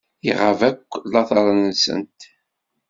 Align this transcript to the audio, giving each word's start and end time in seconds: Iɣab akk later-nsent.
Iɣab 0.29 0.59
akk 0.69 0.91
later-nsent. 1.11 2.19